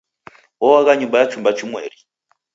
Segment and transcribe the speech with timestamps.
[0.65, 1.97] Oagha nyumba ya chumba chimweri.